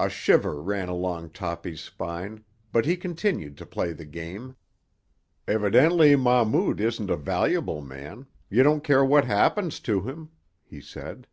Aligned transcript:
A 0.00 0.08
shiver 0.08 0.62
ran 0.62 0.88
along 0.88 1.28
Toppy's 1.32 1.82
spine, 1.82 2.44
but 2.72 2.86
he 2.86 2.96
continued 2.96 3.58
to 3.58 3.66
play 3.66 3.92
the 3.92 4.06
game. 4.06 4.56
"Evidently 5.46 6.16
Mahmout 6.16 6.80
isn't 6.80 7.10
a 7.10 7.16
valuable 7.18 7.82
man; 7.82 8.26
you 8.48 8.62
don't 8.62 8.82
care 8.82 9.04
what 9.04 9.26
happens 9.26 9.80
to 9.80 10.00
him," 10.08 10.30
he 10.62 10.80
said. 10.80 11.26